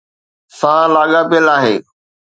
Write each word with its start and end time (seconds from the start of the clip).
سان 0.57 0.85
لاڳاپيل 0.95 1.45
آهي 1.57 1.75